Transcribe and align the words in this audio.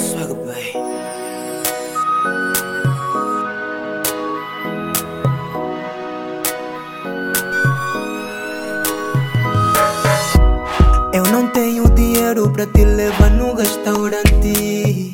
Swagger 0.00 0.34
Bay. 0.46 0.72
Eu 11.12 11.24
não 11.24 11.48
tenho 11.48 11.88
dinheiro 11.90 12.50
pra 12.50 12.66
te 12.66 12.84
levar 12.84 13.30
no 13.30 13.54
restaurante. 13.54 15.12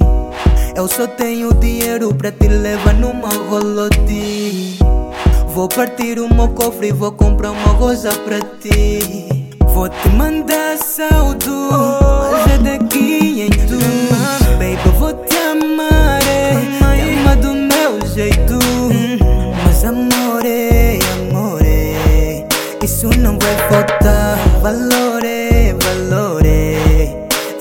Eu 0.76 0.86
só 0.86 1.06
tenho 1.06 1.52
dinheiro 1.54 2.14
pra 2.14 2.30
te 2.30 2.46
levar 2.46 2.94
numa 2.94 3.28
rolote. 3.50 4.78
Vou 5.48 5.68
partir 5.68 6.20
o 6.20 6.32
meu 6.32 6.48
cofre 6.50 6.88
e 6.88 6.92
vou 6.92 7.12
comprar 7.12 7.50
uma 7.50 7.72
rosa 7.72 8.10
pra 8.24 8.40
ti. 8.60 9.48
Vou 9.74 9.88
te 9.88 10.08
mandar 10.10 10.76
saudos. 10.76 12.35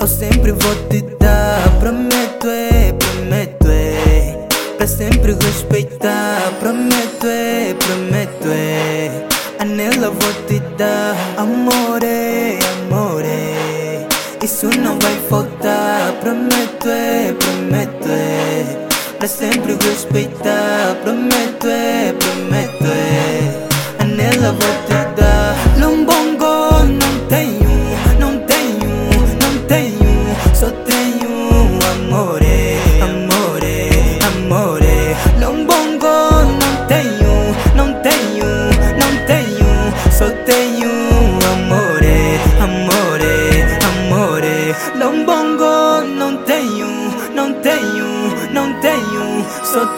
Valore, 0.06 0.08
eu 0.08 0.08
sempre 0.08 0.52
vou 0.52 0.74
te 0.88 1.02
dar. 1.18 1.68
Prometo, 1.80 2.48
é, 2.48 2.92
prometo, 2.92 3.66
é. 3.68 4.46
Pra 4.76 4.86
sempre 4.86 5.32
respeitar, 5.32 6.52
prometo, 6.60 7.26
é, 7.26 7.74
prometo, 7.74 8.48
é. 8.48 9.26
Anela 9.58 10.10
vou 10.10 10.32
te 10.46 10.60
dar, 10.76 11.16
amore, 11.36 12.58
amore. 12.86 14.06
Isso 14.42 14.68
não 14.78 14.98
vai 14.98 15.16
faltar, 15.28 16.12
prometo, 16.20 16.88
é, 16.88 17.32
prometo, 17.32 18.08
é. 18.08 18.86
Pra 19.18 19.28
sempre 19.28 19.76
respeitar, 19.82 20.94
prometo, 21.02 21.66
é, 21.66 22.12
prometo, 22.12 22.84
é. 22.84 24.02
Anela 24.02 24.52
vou 24.52 24.75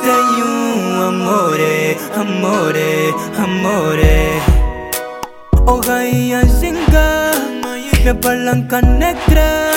tenho, 0.03 1.03
tenho 1.03 1.03
amore, 1.09 1.97
amore, 2.17 3.15
amore. 3.37 4.43
Oh 5.67 5.81
rainha 5.87 6.45
ginga, 6.47 7.33
minha 7.99 8.15
palanca 8.15 8.81
negra, 8.83 9.73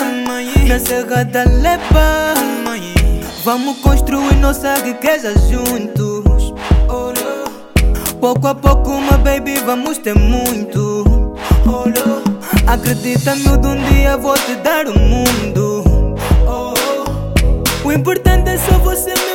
minha 0.56 0.80
serra 0.80 1.24
da 1.26 1.44
lepa. 1.44 2.34
Vamos 3.44 3.78
construir 3.80 4.36
nossa 4.36 4.76
riqueza 4.76 5.34
juntos. 5.50 6.54
Pouco 8.20 8.48
a 8.48 8.54
pouco, 8.54 9.02
my 9.02 9.18
baby, 9.24 9.60
vamos 9.66 9.98
ter 9.98 10.14
muito. 10.14 11.04
Acredita, 12.68 13.36
miúdo, 13.36 13.70
um 13.70 13.84
dia 13.90 14.16
vou 14.16 14.36
te 14.36 14.56
dar 14.58 14.88
o 14.88 14.98
mundo. 14.98 15.84
O 17.84 17.92
importante 17.92 18.52
é 18.52 18.58
só 18.58 18.78
você 18.78 19.10
me 19.10 19.31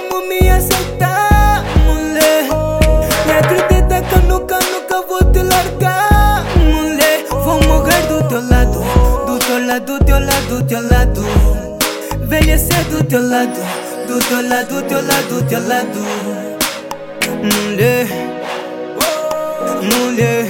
do 9.80 9.98
teu 10.04 10.18
lado, 10.18 10.48
do 10.48 10.64
teu 10.66 10.80
lado. 10.88 11.22
Envelhecer 12.22 12.84
do 12.84 13.04
teu 13.04 13.20
lado, 13.28 13.60
do 14.06 14.18
teu 14.18 14.48
lado, 14.48 14.68
do 14.68 14.82
teu 14.82 15.06
lado, 15.06 15.28
do 15.28 15.42
teu 15.48 15.68
lado. 15.68 16.00
Mulher, 17.42 18.06
mulher, 19.82 20.46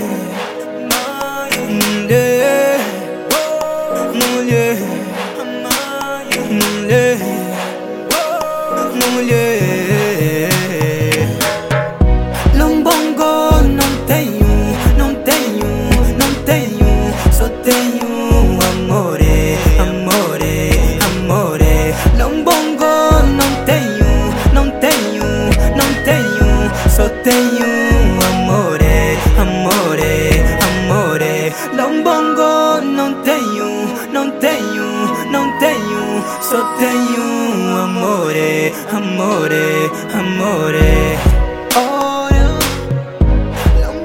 mulher, 1.69 2.79
mulher, 4.15 4.79
mulher, 6.53 7.19
mulher. 9.15 9.76
amore, 38.91 39.91
amore. 40.13 41.19
Ora 41.75 42.59
non 43.81 43.97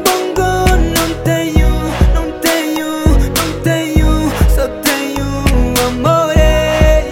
non 0.95 1.11
te 1.23 1.51
io, 1.55 1.69
non 2.13 2.27
te 2.39 2.55
io, 2.75 2.89
non 3.37 3.61
te 3.63 3.75
io, 3.95 4.31
so 4.55 4.69
te 4.81 4.95
io, 5.17 5.29
amore, 5.87 7.05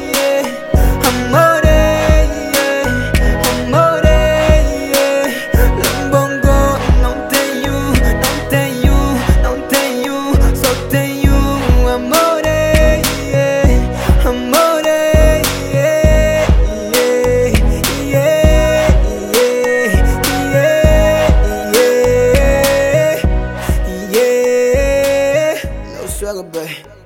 amore. 1.09 1.49
but 26.52 26.99